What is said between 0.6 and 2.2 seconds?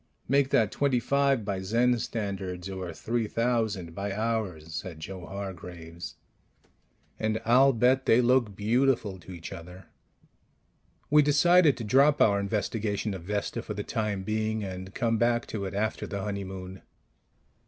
twenty five by Zen